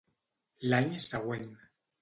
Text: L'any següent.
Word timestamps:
L'any 0.71 0.89
següent. 1.11 1.47